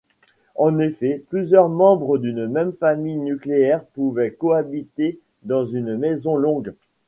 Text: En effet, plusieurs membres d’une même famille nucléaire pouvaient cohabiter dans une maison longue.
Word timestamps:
En 0.55 0.79
effet, 0.79 1.21
plusieurs 1.29 1.69
membres 1.69 2.17
d’une 2.17 2.47
même 2.47 2.73
famille 2.73 3.19
nucléaire 3.19 3.85
pouvaient 3.85 4.31
cohabiter 4.33 5.19
dans 5.43 5.63
une 5.63 5.95
maison 5.95 6.37
longue. 6.37 6.73